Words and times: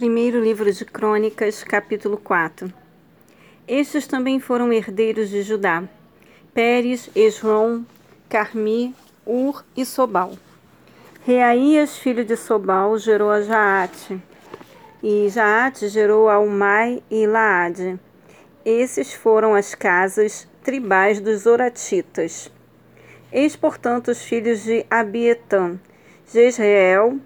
Primeiro 0.00 0.42
livro 0.42 0.72
de 0.72 0.82
Crônicas, 0.82 1.62
capítulo 1.62 2.16
4. 2.16 2.72
Estes 3.68 4.06
também 4.06 4.40
foram 4.40 4.72
herdeiros 4.72 5.28
de 5.28 5.42
Judá: 5.42 5.84
Pérez, 6.54 7.10
Esrom, 7.14 7.82
Carmi, 8.26 8.94
Ur 9.26 9.62
e 9.76 9.84
Sobal. 9.84 10.32
Reaías, 11.26 11.98
filho 11.98 12.24
de 12.24 12.34
Sobal, 12.34 12.96
gerou 12.96 13.30
a 13.30 13.42
Jaate, 13.42 14.18
e 15.02 15.28
Jaate 15.28 15.86
gerou 15.88 16.30
a 16.30 16.38
Umai 16.38 17.02
e 17.10 17.26
Laade. 17.26 18.00
Esses 18.64 19.12
foram 19.12 19.54
as 19.54 19.74
casas 19.74 20.48
tribais 20.64 21.20
dos 21.20 21.44
Oratitas. 21.44 22.50
Eis, 23.30 23.54
portanto, 23.54 24.10
os 24.10 24.22
filhos 24.22 24.64
de 24.64 24.82
Abietã, 24.90 25.78
Jezreel, 26.26 27.20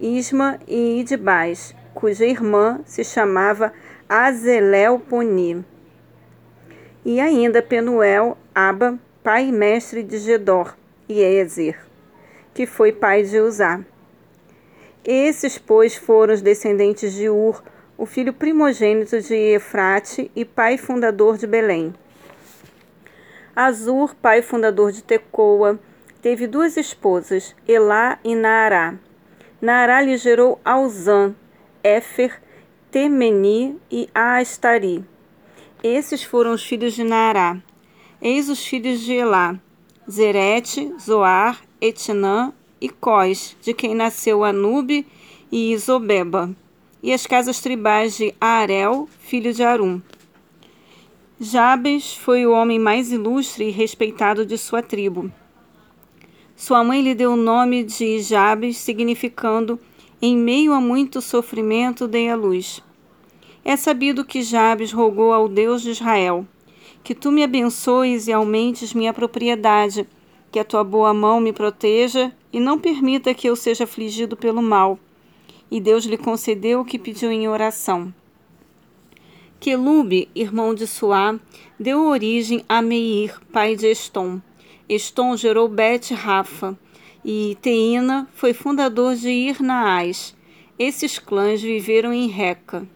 Isma 0.00 0.60
e 0.68 1.00
Idbais, 1.00 1.74
cuja 1.94 2.24
irmã 2.24 2.80
se 2.84 3.04
chamava 3.04 3.72
Azelelponi. 4.08 5.64
E 7.04 7.20
ainda 7.20 7.62
Penuel, 7.62 8.36
Aba, 8.54 8.98
pai 9.22 9.48
e 9.48 9.52
mestre 9.52 10.02
de 10.02 10.18
Gedor, 10.18 10.76
e 11.08 11.20
Ezer, 11.20 11.78
que 12.52 12.66
foi 12.66 12.92
pai 12.92 13.22
de 13.22 13.38
Uzá. 13.38 13.80
Esses, 15.04 15.56
pois, 15.56 15.96
foram 15.96 16.34
os 16.34 16.42
descendentes 16.42 17.14
de 17.14 17.28
Ur, 17.28 17.62
o 17.96 18.04
filho 18.04 18.32
primogênito 18.32 19.20
de 19.20 19.34
Efrate 19.34 20.30
e 20.36 20.44
pai 20.44 20.76
fundador 20.76 21.38
de 21.38 21.46
Belém. 21.46 21.94
Azur, 23.54 24.14
pai 24.14 24.42
fundador 24.42 24.92
de 24.92 25.02
Tecoa, 25.02 25.78
teve 26.22 26.46
duas 26.46 26.76
esposas, 26.76 27.54
Elá 27.66 28.18
e 28.22 28.34
Naará. 28.34 28.94
Naará 29.60 30.00
lhe 30.00 30.16
gerou 30.16 30.60
Alzã, 30.64 31.34
Éfer, 31.82 32.40
Temeni 32.90 33.76
e 33.90 34.08
Astari. 34.14 35.04
Esses 35.82 36.22
foram 36.22 36.52
os 36.52 36.62
filhos 36.62 36.94
de 36.94 37.02
Naará. 37.02 37.56
Eis 38.20 38.48
os 38.50 38.64
filhos 38.64 39.00
de 39.00 39.14
Elá, 39.14 39.58
Zerete, 40.10 40.92
Zoar, 41.00 41.62
Etnã 41.80 42.52
e 42.80 42.88
Cós, 42.88 43.56
de 43.62 43.72
quem 43.72 43.94
nasceu 43.94 44.44
Anube 44.44 45.06
e 45.50 45.72
Isobeba, 45.72 46.54
e 47.02 47.12
as 47.12 47.26
casas 47.26 47.60
tribais 47.60 48.16
de 48.16 48.34
Arel, 48.38 49.08
filho 49.20 49.54
de 49.54 49.62
Arum. 49.62 50.02
Jabes 51.40 52.14
foi 52.14 52.44
o 52.44 52.52
homem 52.52 52.78
mais 52.78 53.10
ilustre 53.10 53.68
e 53.68 53.70
respeitado 53.70 54.44
de 54.44 54.58
sua 54.58 54.82
tribo. 54.82 55.32
Sua 56.54 56.84
mãe 56.84 57.00
lhe 57.00 57.14
deu 57.14 57.32
o 57.32 57.36
nome 57.36 57.82
de 57.82 58.20
Jabes, 58.20 58.76
significando 58.76 59.80
em 60.22 60.36
meio 60.36 60.74
a 60.74 60.80
muito 60.80 61.22
sofrimento 61.22 62.06
dei 62.06 62.28
a 62.28 62.36
luz. 62.36 62.82
É 63.64 63.74
sabido 63.74 64.24
que 64.24 64.42
Jabes 64.42 64.92
rogou 64.92 65.32
ao 65.32 65.48
Deus 65.48 65.80
de 65.80 65.90
Israel: 65.90 66.46
Que 67.02 67.14
tu 67.14 67.32
me 67.32 67.42
abençoes 67.42 68.26
e 68.26 68.32
aumentes 68.32 68.92
minha 68.92 69.14
propriedade, 69.14 70.06
que 70.52 70.58
a 70.58 70.64
tua 70.64 70.84
boa 70.84 71.14
mão 71.14 71.40
me 71.40 71.52
proteja 71.52 72.32
e 72.52 72.60
não 72.60 72.78
permita 72.78 73.32
que 73.32 73.48
eu 73.48 73.56
seja 73.56 73.84
afligido 73.84 74.36
pelo 74.36 74.62
mal. 74.62 74.98
E 75.70 75.80
Deus 75.80 76.04
lhe 76.04 76.18
concedeu 76.18 76.80
o 76.80 76.84
que 76.84 76.98
pediu 76.98 77.30
em 77.30 77.48
oração. 77.48 78.12
Quelube, 79.58 80.28
irmão 80.34 80.74
de 80.74 80.86
Suá, 80.86 81.38
deu 81.78 82.06
origem 82.06 82.64
a 82.68 82.82
Meir, 82.82 83.40
pai 83.52 83.76
de 83.76 83.86
Estom. 83.86 84.40
Estom 84.88 85.36
gerou 85.36 85.68
Bet-Rafa 85.68 86.76
e 87.24 87.56
Teína 87.60 88.28
foi 88.34 88.52
fundador 88.52 89.14
de 89.14 89.30
Irnaás. 89.30 90.34
Esses 90.78 91.18
clãs 91.18 91.60
viveram 91.60 92.12
em 92.12 92.28
Reca. 92.28 92.86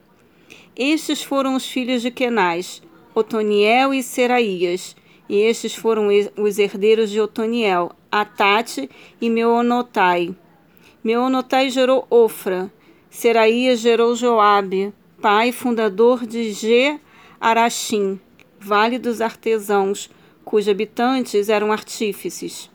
Estes 0.77 1.22
foram 1.22 1.55
os 1.55 1.67
filhos 1.67 2.03
de 2.03 2.11
Kenaz, 2.11 2.83
Otoniel 3.14 3.92
e 3.92 4.02
Seraías. 4.02 4.97
E 5.28 5.36
estes 5.36 5.75
foram 5.75 6.08
os 6.36 6.58
herdeiros 6.58 7.11
de 7.11 7.20
Otoniel, 7.20 7.92
Atate 8.11 8.90
e 9.20 9.30
Meonotai. 9.30 10.34
Meonotai 11.02 11.70
gerou 11.70 12.07
Ofra. 12.11 12.73
Seraías 13.11 13.79
gerou 13.79 14.17
Joabe, 14.17 14.92
pai 15.23 15.52
fundador 15.52 16.27
de 16.27 16.52
Ge 16.52 16.98
Arachim, 17.40 18.18
Vale 18.58 18.98
dos 18.98 19.20
Artesãos, 19.20 20.11
cujos 20.45 20.68
habitantes 20.68 21.48
eram 21.48 21.70
artífices. 21.70 22.70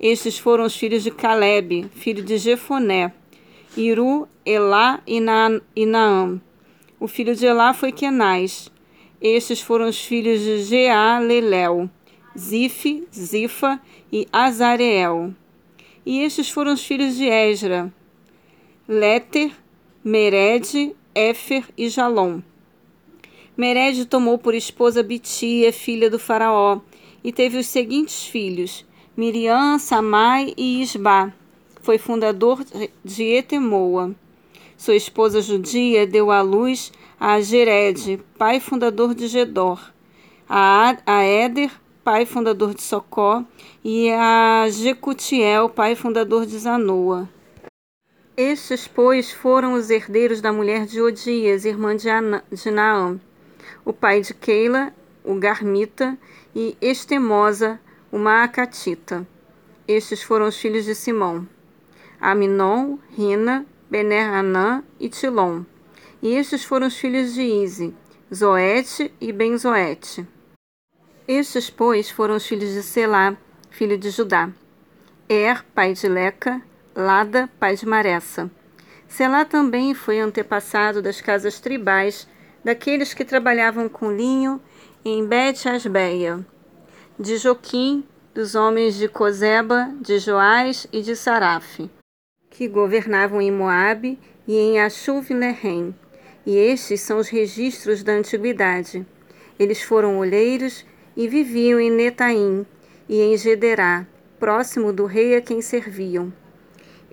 Estes 0.00 0.38
foram 0.38 0.64
os 0.64 0.76
filhos 0.76 1.02
de 1.02 1.10
Caleb, 1.10 1.90
filho 1.92 2.22
de 2.22 2.38
Jefoné, 2.38 3.12
Iru, 3.76 4.28
Elá 4.46 5.00
e, 5.04 5.20
Na 5.20 5.60
e 5.74 5.84
Naam. 5.84 6.40
O 7.00 7.08
filho 7.08 7.34
de 7.34 7.46
Elá 7.46 7.74
foi 7.74 7.90
Kenaz. 7.90 8.70
Estes 9.20 9.60
foram 9.60 9.88
os 9.88 10.00
filhos 10.00 10.40
de 10.40 10.62
Jealelel, 10.62 11.90
Zif, 12.38 13.06
Zifa 13.12 13.80
e 14.12 14.28
Azareel. 14.32 15.34
E 16.06 16.20
estes 16.20 16.48
foram 16.48 16.72
os 16.74 16.84
filhos 16.84 17.16
de 17.16 17.26
Esra, 17.26 17.92
Leter, 18.86 19.50
Mered, 20.04 20.94
Éfer 21.12 21.64
e 21.76 21.88
Jalom. 21.88 22.40
Mered 23.56 24.06
tomou 24.06 24.38
por 24.38 24.54
esposa 24.54 25.02
Bitia, 25.02 25.72
filha 25.72 26.08
do 26.08 26.18
faraó, 26.18 26.80
e 27.22 27.32
teve 27.32 27.58
os 27.58 27.66
seguintes 27.66 28.24
filhos: 28.24 28.86
Miriam, 29.18 29.80
Samai 29.80 30.54
e 30.56 30.80
Isba. 30.80 31.34
Foi 31.82 31.98
fundador 31.98 32.64
de 33.04 33.24
Etemoa. 33.24 34.14
Sua 34.76 34.94
esposa 34.94 35.42
judia 35.42 36.06
deu 36.06 36.30
à 36.30 36.40
luz 36.40 36.92
a 37.18 37.40
Gered, 37.40 38.22
pai 38.38 38.60
fundador 38.60 39.16
de 39.16 39.26
Gedor, 39.26 39.90
a, 40.48 40.96
a 41.04 41.24
Éder, 41.24 41.68
pai 42.04 42.26
fundador 42.26 42.72
de 42.72 42.80
Socó, 42.80 43.42
e 43.82 44.08
a 44.12 44.68
Jecutiel, 44.70 45.68
pai 45.68 45.96
fundador 45.96 46.46
de 46.46 46.56
Zanoa. 46.56 47.28
Estes, 48.36 48.86
pois, 48.86 49.32
foram 49.32 49.72
os 49.72 49.90
herdeiros 49.90 50.40
da 50.40 50.52
mulher 50.52 50.86
de 50.86 51.02
Odias, 51.02 51.64
irmã 51.64 51.96
de, 51.96 52.06
de 52.52 52.70
Naam, 52.70 53.20
o 53.84 53.92
pai 53.92 54.20
de 54.20 54.32
Keila, 54.32 54.94
o 55.24 55.34
Garmita, 55.34 56.16
e 56.54 56.76
Estemosa, 56.80 57.80
uma 58.10 58.42
acatita. 58.42 59.26
Estes 59.86 60.22
foram 60.22 60.48
os 60.48 60.56
filhos 60.58 60.84
de 60.84 60.94
Simão: 60.94 61.46
Aminon, 62.20 62.98
Rina, 63.10 63.66
Bener-Anã 63.90 64.82
e 64.98 65.08
Tilom. 65.08 65.64
E 66.22 66.34
estes 66.34 66.64
foram 66.64 66.88
os 66.88 66.96
filhos 66.96 67.34
de 67.34 67.42
Ize, 67.42 67.94
Zoete 68.34 69.12
e 69.20 69.32
Benzoete. 69.32 70.26
Estes, 71.26 71.70
pois, 71.70 72.10
foram 72.10 72.36
os 72.36 72.46
filhos 72.46 72.72
de 72.72 72.82
Selá, 72.82 73.36
filho 73.70 73.98
de 73.98 74.10
Judá. 74.10 74.50
Er, 75.28 75.62
pai 75.74 75.92
de 75.92 76.08
Leca, 76.08 76.62
Lada, 76.96 77.48
pai 77.60 77.76
de 77.76 77.86
Maressa. 77.86 78.50
Selá 79.06 79.44
também 79.44 79.94
foi 79.94 80.18
antepassado 80.18 81.00
das 81.00 81.20
casas 81.20 81.60
tribais 81.60 82.26
daqueles 82.64 83.14
que 83.14 83.24
trabalhavam 83.24 83.88
com 83.88 84.10
linho 84.10 84.60
em 85.04 85.24
Bet-Asbeia 85.26 86.44
de 87.18 87.36
Joquim, 87.36 88.04
dos 88.32 88.54
homens 88.54 88.94
de 88.94 89.08
Cozeba, 89.08 89.92
de 90.00 90.20
Joás 90.20 90.86
e 90.92 91.02
de 91.02 91.16
Saraf, 91.16 91.90
que 92.48 92.68
governavam 92.68 93.42
em 93.42 93.50
Moabe 93.50 94.16
e 94.46 94.56
em 94.56 94.78
Achuv-Lehem. 94.78 95.92
E 96.46 96.56
estes 96.56 97.00
são 97.00 97.18
os 97.18 97.28
registros 97.28 98.04
da 98.04 98.12
antiguidade. 98.12 99.04
Eles 99.58 99.82
foram 99.82 100.16
olheiros 100.18 100.86
e 101.16 101.26
viviam 101.26 101.80
em 101.80 101.90
Netaim 101.90 102.64
e 103.08 103.20
em 103.20 103.36
Gederá, 103.36 104.06
próximo 104.38 104.92
do 104.92 105.04
rei 105.04 105.34
a 105.34 105.40
quem 105.40 105.60
serviam. 105.60 106.32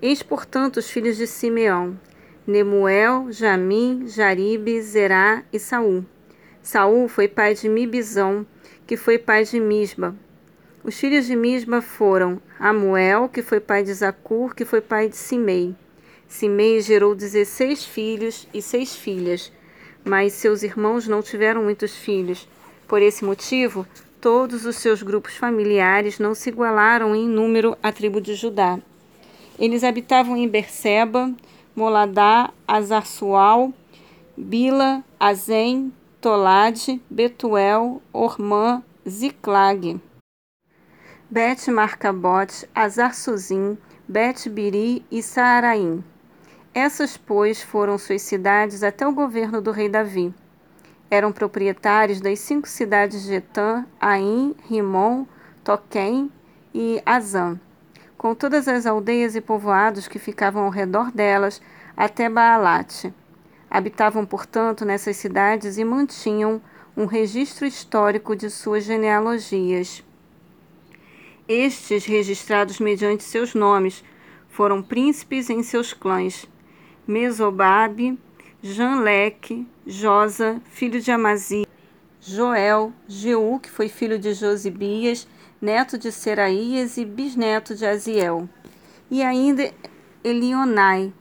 Eis, 0.00 0.22
portanto, 0.22 0.76
os 0.76 0.88
filhos 0.88 1.16
de 1.16 1.26
Simeão: 1.26 1.98
Nemuel, 2.46 3.32
Jamim, 3.32 4.06
Jaribe, 4.06 4.80
Zerá 4.80 5.42
e 5.52 5.58
Saul. 5.58 6.04
Saul 6.62 7.08
foi 7.08 7.26
pai 7.26 7.54
de 7.54 7.68
Mibizão, 7.68 8.46
que 8.86 8.96
foi 8.96 9.18
pai 9.18 9.44
de 9.44 9.58
Misba. 9.58 10.14
Os 10.84 10.98
filhos 10.98 11.26
de 11.26 11.34
Misba 11.34 11.82
foram 11.82 12.40
Amuel, 12.58 13.28
que 13.28 13.42
foi 13.42 13.58
pai 13.58 13.82
de 13.82 13.92
Zacur, 13.92 14.54
que 14.54 14.64
foi 14.64 14.80
pai 14.80 15.08
de 15.08 15.16
Simei. 15.16 15.74
Simei 16.28 16.80
gerou 16.80 17.14
dezesseis 17.14 17.84
filhos 17.84 18.46
e 18.54 18.62
seis 18.62 18.94
filhas, 18.94 19.52
mas 20.04 20.34
seus 20.34 20.62
irmãos 20.62 21.08
não 21.08 21.22
tiveram 21.22 21.64
muitos 21.64 21.96
filhos. 21.96 22.48
Por 22.86 23.02
esse 23.02 23.24
motivo, 23.24 23.84
todos 24.20 24.64
os 24.64 24.76
seus 24.76 25.02
grupos 25.02 25.36
familiares 25.36 26.20
não 26.20 26.34
se 26.34 26.50
igualaram 26.50 27.16
em 27.16 27.28
número 27.28 27.76
à 27.82 27.90
tribo 27.90 28.20
de 28.20 28.34
Judá. 28.34 28.78
Eles 29.58 29.82
habitavam 29.82 30.36
em 30.36 30.46
Berseba, 30.46 31.32
Moladá, 31.74 32.52
Azarsual, 32.68 33.72
Bila, 34.36 35.02
Azem, 35.18 35.92
Tolade, 36.26 37.00
Betuel, 37.08 38.02
Ormã, 38.12 38.82
Ziclag. 39.08 40.02
Bet 41.30 41.70
Marcabot, 41.70 42.68
Azar 42.74 43.14
Suzim, 43.14 43.78
Bet 44.08 44.50
Biri 44.50 45.06
e 45.08 45.22
Saaraim. 45.22 46.02
Essas, 46.74 47.16
pois, 47.16 47.62
foram 47.62 47.96
suas 47.96 48.22
cidades 48.22 48.82
até 48.82 49.06
o 49.06 49.12
governo 49.12 49.62
do 49.62 49.70
rei 49.70 49.88
Davi. 49.88 50.34
Eram 51.08 51.30
proprietários 51.30 52.20
das 52.20 52.40
cinco 52.40 52.66
cidades 52.66 53.22
de 53.22 53.34
Etã, 53.34 53.86
Aim, 54.00 54.56
Rimon, 54.68 55.26
Toquém 55.62 56.28
e 56.74 57.00
Azã, 57.06 57.56
com 58.18 58.34
todas 58.34 58.66
as 58.66 58.84
aldeias 58.84 59.36
e 59.36 59.40
povoados 59.40 60.08
que 60.08 60.18
ficavam 60.18 60.64
ao 60.64 60.70
redor 60.70 61.12
delas, 61.12 61.62
até 61.96 62.28
Baalate. 62.28 63.14
Habitavam, 63.76 64.24
portanto, 64.24 64.86
nessas 64.86 65.18
cidades 65.18 65.76
e 65.76 65.84
mantinham 65.84 66.62
um 66.96 67.04
registro 67.04 67.66
histórico 67.66 68.34
de 68.34 68.48
suas 68.48 68.84
genealogias. 68.84 70.02
Estes, 71.46 72.06
registrados 72.06 72.80
mediante 72.80 73.22
seus 73.22 73.54
nomes, 73.54 74.02
foram 74.48 74.82
príncipes 74.82 75.50
em 75.50 75.62
seus 75.62 75.92
clãs. 75.92 76.48
Mesobabe, 77.06 78.18
Janleque, 78.62 79.68
Josa, 79.86 80.58
filho 80.70 80.98
de 80.98 81.10
Amazi, 81.10 81.66
Joel, 82.18 82.94
Jeú, 83.06 83.60
que 83.60 83.70
foi 83.70 83.90
filho 83.90 84.18
de 84.18 84.32
Josibias, 84.32 85.28
neto 85.60 85.98
de 85.98 86.10
Seraías 86.10 86.96
e 86.96 87.04
bisneto 87.04 87.74
de 87.74 87.84
Aziel. 87.84 88.48
E 89.10 89.22
ainda 89.22 89.70
Elionai, 90.24 91.12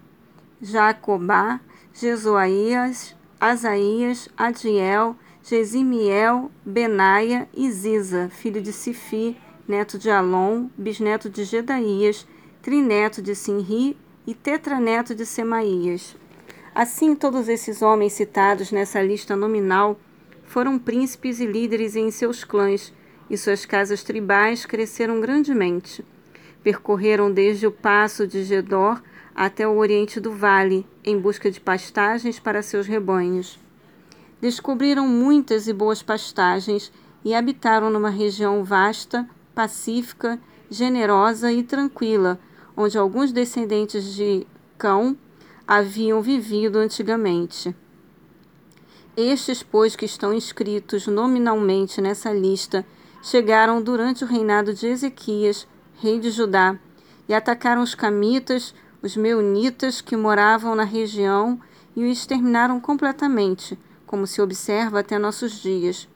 Jacobá, 0.62 1.60
Jesuaías, 1.98 3.16
Asaías, 3.40 4.28
Adiel, 4.36 5.16
Gesimiel, 5.42 6.52
Benaia 6.66 7.48
e 7.56 7.72
Ziza, 7.72 8.30
filho 8.30 8.62
de 8.62 8.74
Sifi, 8.74 9.38
neto 9.66 9.98
de 9.98 10.10
Alon, 10.10 10.68
bisneto 10.78 11.30
de 11.30 11.46
Gedaías, 11.46 12.28
trineto 12.62 13.22
de 13.22 13.34
Sinri 13.34 13.98
e 14.28 14.34
tetraneto 14.34 15.16
de 15.16 15.26
Semaías. 15.26 16.18
Assim, 16.74 17.16
todos 17.16 17.48
esses 17.48 17.82
homens 17.82 18.12
citados 18.12 18.74
nessa 18.74 19.02
lista 19.02 19.34
nominal 19.34 19.98
foram 20.44 20.78
príncipes 20.78 21.40
e 21.40 21.46
líderes 21.46 21.96
em 21.96 22.12
seus 22.12 22.44
clãs, 22.44 22.92
e 23.30 23.38
suas 23.38 23.66
casas 23.66 24.04
tribais 24.04 24.66
cresceram 24.66 25.22
grandemente. 25.22 26.04
Percorreram 26.62 27.32
desde 27.32 27.66
o 27.66 27.72
passo 27.72 28.28
de 28.28 28.44
Gedor 28.44 29.02
até 29.36 29.68
o 29.68 29.78
oriente 29.78 30.20
do 30.20 30.32
vale, 30.32 30.88
em 31.04 31.20
busca 31.20 31.52
de 31.52 31.60
pastagens 31.60 32.40
para 32.40 32.62
seus 32.62 32.88
rebanhos. 32.88 33.60
Descobriram 34.40 35.08
muitas 35.08 35.68
e 35.68 35.74
boas 35.74 36.02
pastagens 36.02 36.92
e 37.24 37.36
habitaram 37.36 37.90
numa 37.90 38.10
região 38.10 38.64
vasta, 38.64 39.28
pacífica, 39.54 40.40
generosa 40.70 41.52
e 41.52 41.64
tranquila, 41.64 42.40
onde 42.78 42.98
alguns 42.98 43.32
descendentes 43.32 44.16
de 44.16 44.48
Cão 44.78 45.18
haviam 45.68 46.22
vivido 46.22 46.78
antigamente. 46.78 47.76
Estes, 49.18 49.64
pois, 49.64 49.96
que 49.96 50.06
estão 50.06 50.34
inscritos 50.34 51.08
nominalmente 51.08 52.02
nessa 52.02 52.32
lista, 52.32 52.86
chegaram 53.24 53.82
durante 53.82 54.24
o 54.24 54.28
reinado 54.28 54.74
de 54.74 54.88
Ezequias, 54.88 55.68
rei 55.96 56.20
de 56.20 56.30
Judá, 56.30 56.78
e 57.28 57.34
atacaram 57.34 57.82
os 57.82 57.96
camitas, 57.96 58.76
os 59.06 59.16
meunitas 59.16 60.02
que 60.02 60.18
moravam 60.18 60.74
na 60.74 60.84
região 60.84 61.60
e 61.96 62.02
o 62.02 62.08
exterminaram 62.08 62.80
completamente, 62.80 63.78
como 64.04 64.26
se 64.26 64.42
observa 64.42 65.02
até 65.02 65.20
nossos 65.20 65.62
dias. 65.62 66.10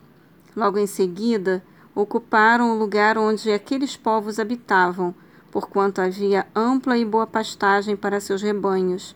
Logo 0.56 0.76
em 0.76 0.88
seguida, 0.88 1.62
ocuparam 1.94 2.72
o 2.72 2.78
lugar 2.78 3.16
onde 3.16 3.52
aqueles 3.52 3.96
povos 3.96 4.40
habitavam, 4.40 5.14
porquanto 5.52 6.00
havia 6.00 6.48
ampla 6.52 6.98
e 6.98 7.04
boa 7.04 7.28
pastagem 7.28 7.94
para 7.94 8.18
seus 8.18 8.42
rebanhos. 8.42 9.14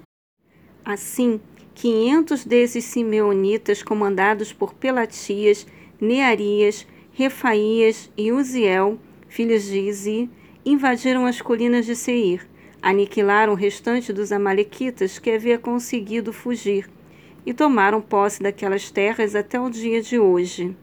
Assim, 0.84 1.40
quinhentos 1.74 2.44
desses 2.44 2.84
simeonitas, 2.84 3.82
comandados 3.82 4.52
por 4.52 4.72
Pelatias, 4.74 5.66
Nearias, 6.00 6.86
Refaías 7.10 8.08
e 8.16 8.30
Uziel, 8.30 9.00
filhos 9.26 9.64
de 9.64 9.80
Izi, 9.80 10.30
invadiram 10.64 11.26
as 11.26 11.40
colinas 11.40 11.84
de 11.84 11.96
Seir, 11.96 12.53
aniquilaram 12.84 13.54
o 13.54 13.56
restante 13.56 14.12
dos 14.12 14.30
amalequitas 14.30 15.18
que 15.18 15.30
havia 15.30 15.58
conseguido 15.58 16.34
fugir 16.34 16.86
e 17.46 17.54
tomaram 17.54 17.98
posse 17.98 18.42
daquelas 18.42 18.90
terras 18.90 19.34
até 19.34 19.58
o 19.58 19.70
dia 19.70 20.02
de 20.02 20.18
hoje. 20.18 20.76